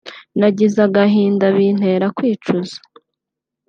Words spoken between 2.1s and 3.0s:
kwicuza